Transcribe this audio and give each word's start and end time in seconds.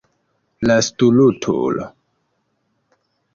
La 0.69 0.77
stultulo. 0.87 1.85